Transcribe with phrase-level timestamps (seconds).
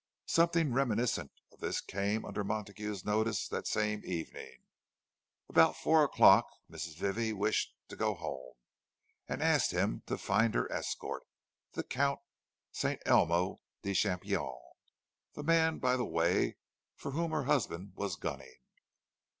[0.25, 4.63] Something reminiscent of this came under Montague's notice that same evening.
[5.47, 6.95] At about four o'clock Mrs.
[6.95, 8.55] Vivie wished to go home,
[9.27, 11.21] and asked him to find her escort,
[11.73, 12.19] the Count
[12.71, 12.99] St.
[13.05, 16.57] Elmo de Champignon—the man, by the way,
[16.95, 18.55] for whom her husband was gunning.